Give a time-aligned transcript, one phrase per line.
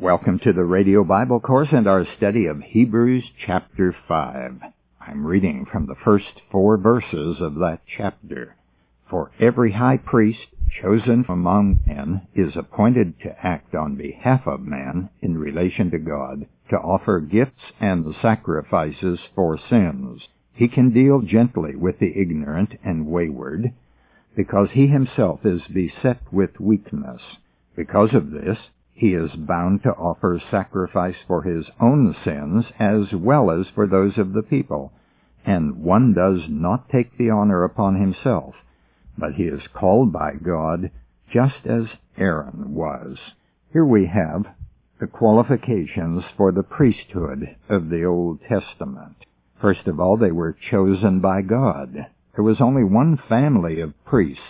[0.00, 4.60] Welcome to the Radio Bible course and our study of Hebrews chapter 5.
[4.98, 8.56] I'm reading from the first four verses of that chapter.
[9.10, 10.46] For every high priest
[10.80, 16.46] chosen among men is appointed to act on behalf of man in relation to God,
[16.70, 20.22] to offer gifts and sacrifices for sins.
[20.54, 23.74] He can deal gently with the ignorant and wayward,
[24.34, 27.20] because he himself is beset with weakness.
[27.76, 28.56] Because of this,
[29.00, 34.18] he is bound to offer sacrifice for his own sins as well as for those
[34.18, 34.92] of the people.
[35.46, 38.54] And one does not take the honor upon himself,
[39.16, 40.90] but he is called by God
[41.32, 41.84] just as
[42.18, 43.16] Aaron was.
[43.72, 44.44] Here we have
[45.00, 49.16] the qualifications for the priesthood of the Old Testament.
[49.62, 52.06] First of all, they were chosen by God.
[52.34, 54.42] There was only one family of priests.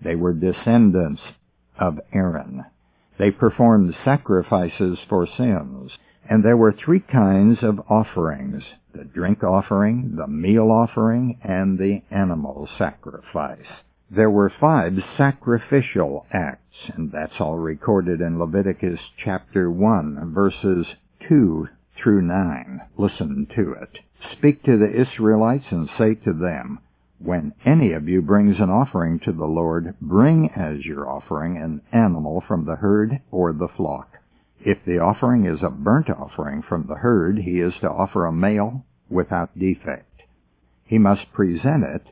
[0.00, 1.22] They were descendants
[1.76, 2.66] of Aaron.
[3.18, 5.92] They performed sacrifices for sins.
[6.28, 12.02] And there were three kinds of offerings the drink offering, the meal offering, and the
[12.10, 13.66] animal sacrifice.
[14.10, 20.86] There were five sacrificial acts, and that's all recorded in Leviticus chapter 1, verses
[21.28, 21.68] 2
[22.02, 22.80] through 9.
[22.96, 23.98] Listen to it.
[24.32, 26.78] Speak to the Israelites and say to them,
[27.18, 31.80] when any of you brings an offering to the Lord, bring as your offering an
[31.92, 34.18] animal from the herd or the flock.
[34.60, 38.32] If the offering is a burnt offering from the herd, he is to offer a
[38.32, 40.22] male without defect.
[40.84, 42.06] He must present it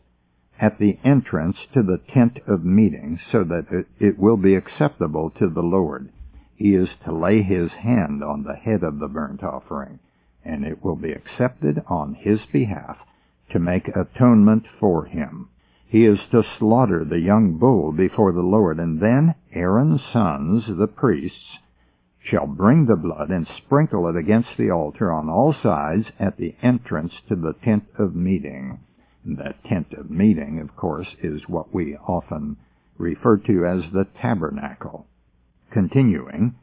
[0.60, 5.30] at the entrance to the tent of meeting so that it, it will be acceptable
[5.30, 6.10] to the Lord.
[6.56, 9.98] He is to lay his hand on the head of the burnt offering,
[10.44, 12.98] and it will be accepted on his behalf
[13.50, 15.48] to make atonement for him.
[15.86, 20.88] He is to slaughter the young bull before the Lord, and then Aaron's sons, the
[20.88, 21.58] priests,
[22.20, 26.54] shall bring the blood and sprinkle it against the altar on all sides at the
[26.62, 28.80] entrance to the tent of meeting.
[29.24, 32.56] That tent of meeting, of course, is what we often
[32.98, 35.06] refer to as the tabernacle.
[35.70, 36.54] Continuing,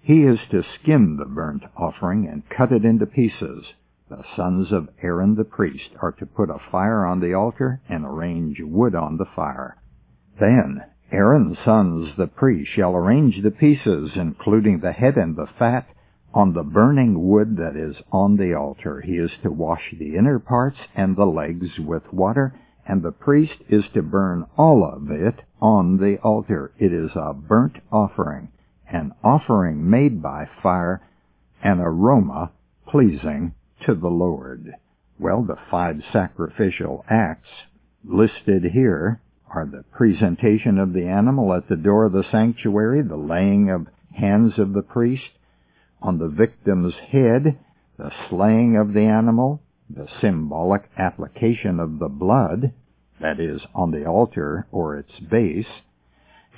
[0.00, 3.64] he is to skin the burnt offering and cut it into pieces
[4.10, 8.04] the sons of Aaron the priest are to put a fire on the altar and
[8.04, 9.78] arrange wood on the fire.
[10.38, 15.88] Then Aaron's sons the priests shall arrange the pieces, including the head and the fat,
[16.34, 19.00] on the burning wood that is on the altar.
[19.00, 22.52] He is to wash the inner parts and the legs with water,
[22.86, 26.72] and the priest is to burn all of it on the altar.
[26.78, 28.48] It is a burnt offering,
[28.86, 31.00] an offering made by fire,
[31.62, 32.50] an aroma
[32.86, 33.54] pleasing
[33.86, 34.74] to the Lord.
[35.18, 37.48] Well, the five sacrificial acts
[38.04, 43.16] listed here are the presentation of the animal at the door of the sanctuary, the
[43.16, 45.30] laying of hands of the priest
[46.02, 47.58] on the victim's head,
[47.96, 52.72] the slaying of the animal, the symbolic application of the blood,
[53.20, 55.82] that is, on the altar or its base,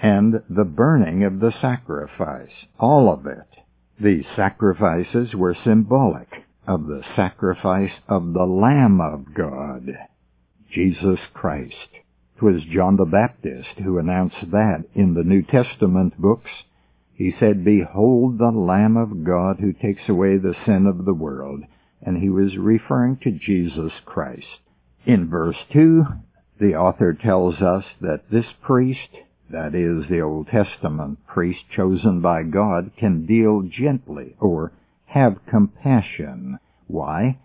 [0.03, 3.47] and the burning of the sacrifice, all of it.
[4.01, 9.97] These sacrifices were symbolic of the sacrifice of the Lamb of God,
[10.73, 11.89] Jesus Christ.
[12.37, 16.51] It John the Baptist who announced that in the New Testament books.
[17.15, 21.63] He said, Behold the Lamb of God who takes away the sin of the world.
[22.03, 24.61] And he was referring to Jesus Christ.
[25.07, 26.05] In verse 2,
[26.61, 29.09] the author tells us that this priest,
[29.51, 34.73] that is, the Old Testament priest chosen by God, can deal gently or
[35.17, 36.59] have compassion.
[36.89, 37.39] Why?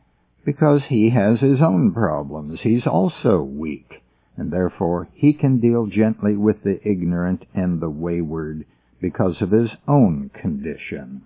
[0.43, 2.59] Because he has his own problems.
[2.61, 4.03] He's also weak,
[4.35, 8.65] and therefore he can deal gently with the ignorant and the wayward
[8.99, 11.21] because of his own condition.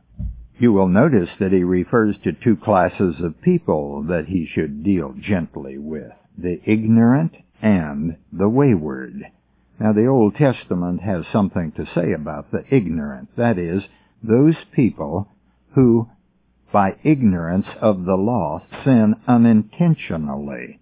[0.60, 5.16] You will notice that he refers to two classes of people that he should deal
[5.20, 9.26] gently with, the ignorant and the wayward.
[9.80, 13.82] Now the Old Testament has something to say about the ignorant, that is,
[14.22, 15.28] those people
[15.74, 16.08] who
[16.76, 20.78] by ignorance of the law, sin unintentionally.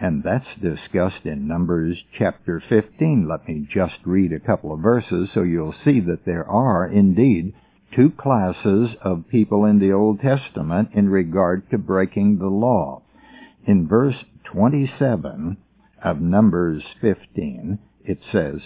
[0.00, 3.28] And that's discussed in Numbers chapter 15.
[3.28, 7.52] Let me just read a couple of verses so you'll see that there are indeed
[7.94, 13.02] two classes of people in the Old Testament in regard to breaking the law.
[13.66, 15.58] In verse 27
[16.02, 18.62] of Numbers 15, it says,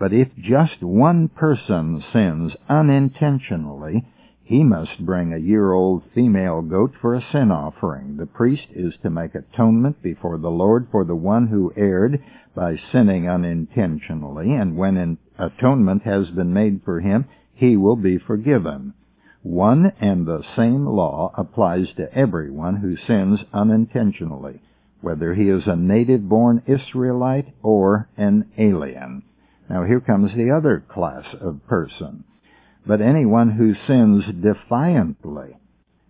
[0.00, 4.04] But if just one person sins unintentionally,
[4.50, 8.16] he must bring a year-old female goat for a sin offering.
[8.16, 12.20] The priest is to make atonement before the Lord for the one who erred
[12.52, 18.18] by sinning unintentionally, and when an atonement has been made for him, he will be
[18.18, 18.92] forgiven.
[19.42, 24.60] One and the same law applies to everyone who sins unintentionally,
[25.00, 29.22] whether he is a native-born Israelite or an alien.
[29.68, 32.24] Now here comes the other class of person.
[32.86, 35.56] But anyone who sins defiantly,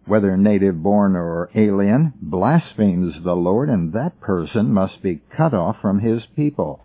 [0.07, 5.81] whether native born or alien, blasphemes the Lord, and that person must be cut off
[5.81, 6.81] from his people.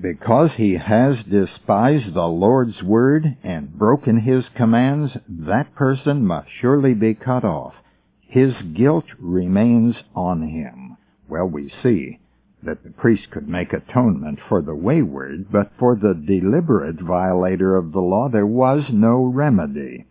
[0.00, 6.94] Because he has despised the Lord's word and broken his commands, that person must surely
[6.94, 7.74] be cut off.
[8.20, 10.96] His guilt remains on him.
[11.28, 12.18] Well, we see
[12.66, 17.92] that the priest could make atonement for the wayward, but for the deliberate violator of
[17.92, 20.04] the law there was no remedy.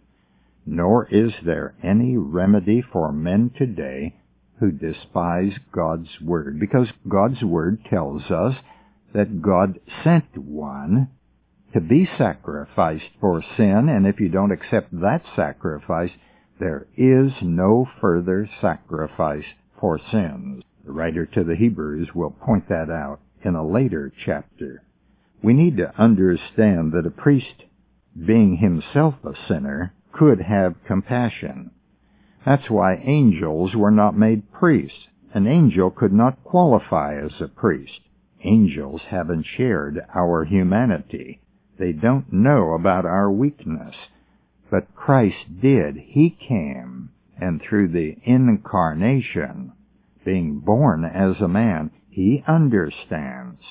[0.65, 4.15] Nor is there any remedy for men today
[4.59, 8.55] who despise God's Word, because God's Word tells us
[9.13, 11.09] that God sent one
[11.73, 16.11] to be sacrificed for sin, and if you don't accept that sacrifice,
[16.59, 19.43] there is no further sacrifice
[19.79, 20.63] for sins.
[20.85, 24.83] The writer to the Hebrews will point that out in a later chapter.
[25.41, 27.63] We need to understand that a priest,
[28.25, 31.71] being himself a sinner, could have compassion.
[32.45, 35.07] That's why angels were not made priests.
[35.33, 38.01] An angel could not qualify as a priest.
[38.43, 41.41] Angels haven't shared our humanity.
[41.79, 43.95] They don't know about our weakness.
[44.69, 45.97] But Christ did.
[45.97, 47.09] He came,
[47.41, 49.71] and through the incarnation,
[50.25, 53.61] being born as a man, he understands,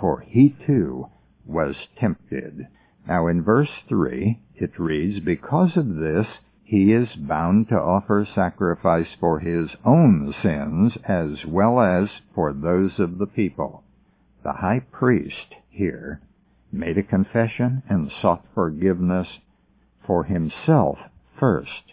[0.00, 1.08] for he too
[1.44, 2.68] was tempted.
[3.06, 6.26] Now in verse 3, it reads, Because of this,
[6.62, 12.98] he is bound to offer sacrifice for his own sins as well as for those
[12.98, 13.82] of the people.
[14.42, 16.20] The high priest here
[16.72, 19.28] made a confession and sought forgiveness
[20.06, 20.98] for himself
[21.38, 21.92] first.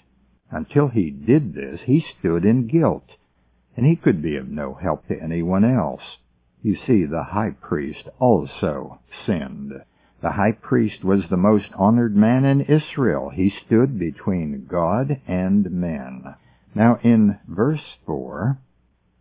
[0.52, 3.10] Until he did this, he stood in guilt
[3.76, 6.18] and he could be of no help to anyone else.
[6.62, 9.74] You see, the high priest also sinned.
[10.22, 13.30] The high priest was the most honored man in Israel.
[13.30, 16.36] He stood between God and men.
[16.74, 18.58] Now in verse 4,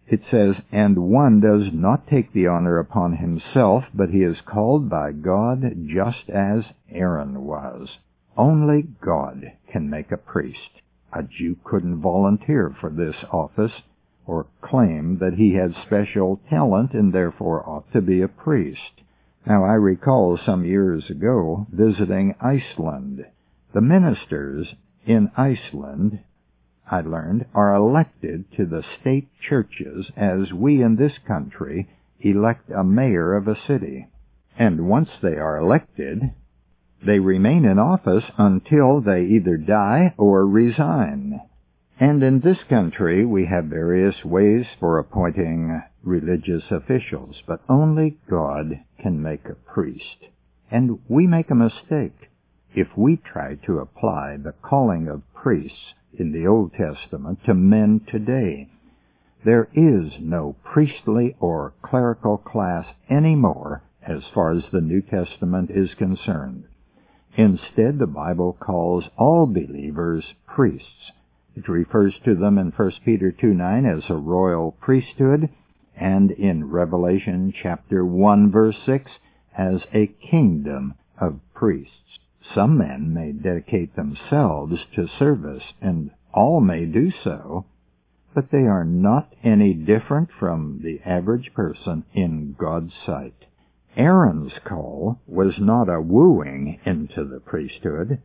[0.07, 4.89] it says, And one does not take the honor upon himself, but he is called
[4.89, 7.99] by God just as Aaron was.
[8.37, 10.83] Only God can make a priest.
[11.13, 13.73] A Jew couldn't volunteer for this office
[14.27, 19.03] or claim that he had special talent and therefore ought to be a priest.
[19.47, 23.25] Now I recall some years ago visiting Iceland.
[23.75, 24.75] The ministers
[25.05, 26.21] in Iceland,
[26.89, 31.89] I learned, are elected to the state churches as we in this country
[32.21, 34.07] elect a mayor of a city.
[34.57, 36.33] And once they are elected,
[37.05, 41.41] they remain in office until they either die or resign.
[42.03, 48.81] And in this country we have various ways for appointing religious officials, but only God
[48.99, 50.27] can make a priest.
[50.69, 52.29] And we make a mistake
[52.75, 58.01] if we try to apply the calling of priests in the Old Testament to men
[58.11, 58.69] today.
[59.45, 65.95] There is no priestly or clerical class anymore as far as the New Testament is
[65.95, 66.65] concerned.
[67.37, 71.13] Instead, the Bible calls all believers priests
[71.55, 75.49] it refers to them in 1 Peter 2 9 as a royal priesthood,
[75.95, 79.11] and in Revelation chapter 1 verse 6
[79.57, 82.19] as a kingdom of priests.
[82.55, 87.67] Some men may dedicate themselves to service, and all may do so,
[88.35, 93.47] but they are not any different from the average person in God's sight.
[93.97, 98.23] Aaron's call was not a wooing into the priesthood.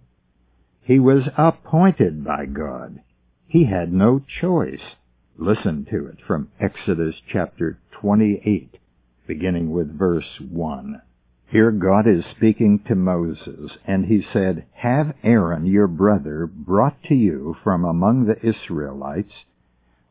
[0.81, 3.01] He was appointed by God.
[3.49, 4.97] He had no choice.
[5.37, 8.77] Listen to it from Exodus chapter 28,
[9.25, 11.01] beginning with verse 1.
[11.49, 17.15] Here God is speaking to Moses, and he said, Have Aaron your brother brought to
[17.15, 19.45] you from among the Israelites,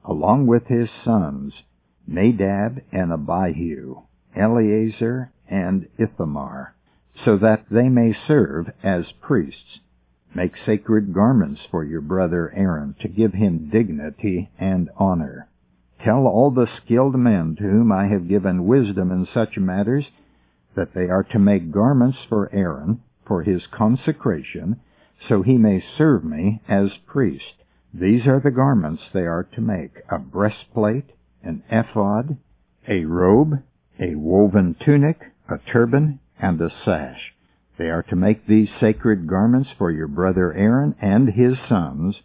[0.02, 1.52] along with his sons,
[2.06, 4.00] Nadab and Abihu,
[4.34, 6.74] Eleazar and Ithamar,
[7.22, 9.80] so that they may serve as priests.
[10.34, 15.48] Make sacred garments for your brother Aaron to give him dignity and honor.
[16.04, 20.10] Tell all the skilled men to whom I have given wisdom in such matters
[20.74, 24.80] that they are to make garments for Aaron for his consecration,
[25.28, 27.54] so he may serve me as priest.
[27.94, 31.10] These are the garments they are to make, a breastplate,
[31.42, 32.36] an ephod,
[32.86, 33.62] a robe,
[33.98, 37.34] a woven tunic, a turban, and a sash.
[37.78, 42.22] They are to make these sacred garments for your brother Aaron and his sons,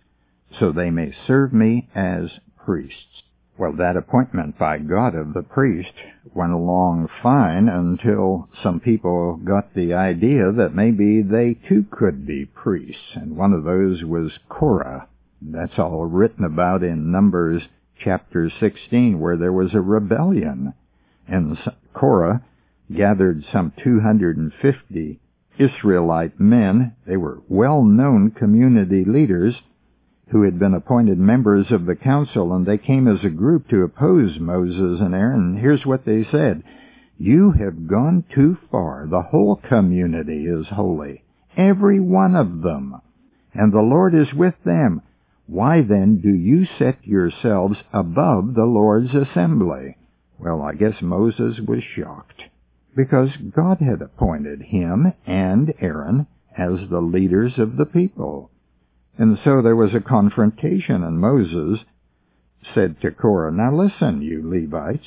[0.57, 3.23] so they may serve me as priests.
[3.57, 5.91] Well, that appointment by God of the priest
[6.33, 12.45] went along fine until some people got the idea that maybe they too could be
[12.45, 15.09] priests, and one of those was Korah.
[15.41, 17.67] That's all written about in Numbers
[18.01, 20.73] chapter 16, where there was a rebellion,
[21.27, 21.57] and
[21.93, 22.41] Korah
[22.89, 25.19] gathered some 250
[25.57, 26.95] Israelite men.
[27.05, 29.55] They were well-known community leaders
[30.31, 33.83] who had been appointed members of the council, and they came as a group to
[33.83, 35.57] oppose Moses and Aaron.
[35.57, 36.63] Here's what they said.
[37.17, 39.07] You have gone too far.
[39.09, 41.23] The whole community is holy.
[41.57, 43.01] Every one of them.
[43.53, 45.01] And the Lord is with them.
[45.47, 49.97] Why then do you set yourselves above the Lord's assembly?
[50.39, 52.43] Well, I guess Moses was shocked
[52.95, 58.51] because God had appointed him and Aaron as the leaders of the people.
[59.17, 61.79] And so there was a confrontation, and Moses
[62.73, 65.05] said to Korah, Now listen, you Levites,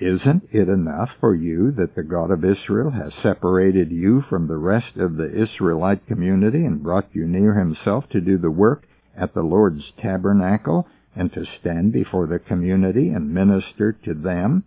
[0.00, 4.56] isn't it enough for you that the God of Israel has separated you from the
[4.56, 9.34] rest of the Israelite community and brought you near himself to do the work at
[9.34, 14.64] the Lord's tabernacle and to stand before the community and minister to them?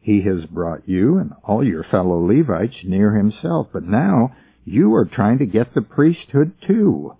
[0.00, 5.04] He has brought you and all your fellow Levites near himself, but now you are
[5.04, 7.14] trying to get the priesthood too.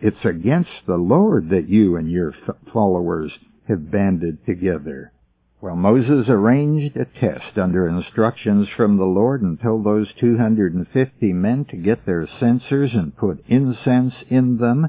[0.00, 2.34] It's against the Lord that you and your
[2.72, 3.32] followers
[3.66, 5.12] have banded together.
[5.58, 11.64] Well, Moses arranged a test under instructions from the Lord and told those 250 men
[11.70, 14.88] to get their censers and put incense in them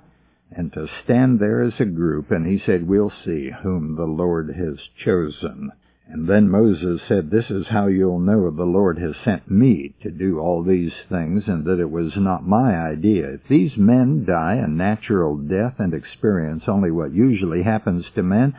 [0.51, 2.31] and to stand there as a group.
[2.31, 5.71] And he said, we'll see whom the Lord has chosen.
[6.09, 10.09] And then Moses said, This is how you'll know the Lord has sent me to
[10.09, 13.33] do all these things and that it was not my idea.
[13.33, 18.55] If these men die a natural death and experience only what usually happens to men,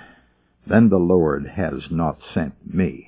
[0.67, 3.07] then the Lord has not sent me.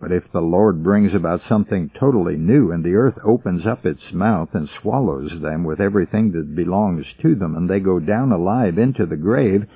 [0.00, 4.10] But if the Lord brings about something totally new and the earth opens up its
[4.10, 8.78] mouth and swallows them with everything that belongs to them and they go down alive
[8.78, 9.66] into the grave,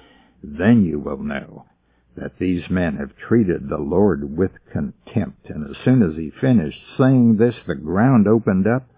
[0.42, 1.66] then you will know
[2.16, 5.50] that these men have treated the Lord with contempt.
[5.50, 8.88] And as soon as he finished saying this, the ground opened up,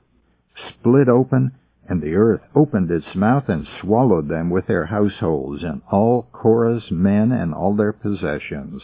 [0.69, 1.53] split open,
[1.89, 6.91] and the earth opened its mouth and swallowed them with their households, and all Korah's
[6.91, 8.83] men and all their possessions.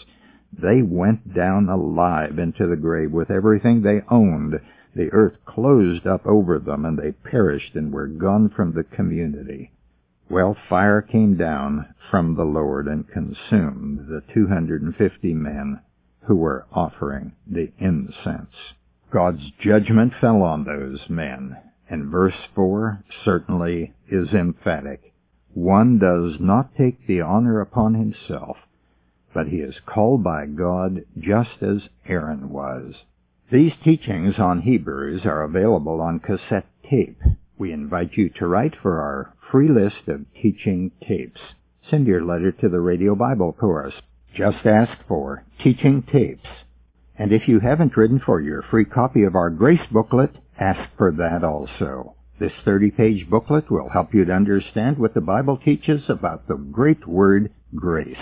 [0.52, 4.60] They went down alive into the grave with everything they owned.
[4.94, 9.72] The earth closed up over them, and they perished and were gone from the community.
[10.34, 15.78] Well, fire came down from the Lord and consumed the 250 men
[16.22, 18.74] who were offering the incense.
[19.12, 21.56] God's judgment fell on those men,
[21.88, 25.12] and verse 4 certainly is emphatic.
[25.52, 28.56] One does not take the honor upon himself,
[29.32, 33.04] but he is called by God just as Aaron was.
[33.52, 37.22] These teachings on Hebrews are available on cassette tape.
[37.56, 41.40] We invite you to write for our free list of teaching tapes.
[41.88, 43.94] Send your letter to the Radio Bible Course.
[44.36, 46.48] Just ask for Teaching Tapes.
[47.16, 51.12] And if you haven't written for your free copy of our Grace booklet, ask for
[51.12, 52.16] that also.
[52.40, 57.06] This 30-page booklet will help you to understand what the Bible teaches about the great
[57.06, 58.16] word grace.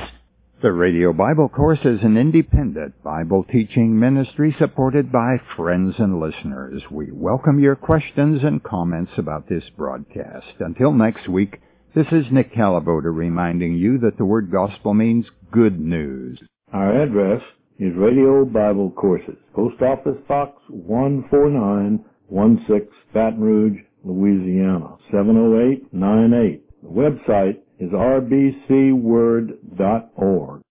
[0.62, 6.80] The Radio Bible Course is an independent Bible teaching ministry supported by friends and listeners.
[6.88, 10.46] We welcome your questions and comments about this broadcast.
[10.60, 11.60] Until next week,
[11.96, 16.40] this is Nick Caliboda reminding you that the word gospel means good news.
[16.72, 17.42] Our address
[17.80, 26.62] is Radio Bible Courses, Post Office Box 14916, Baton Rouge, Louisiana, 70898.
[26.82, 30.62] The website is rbcword.org.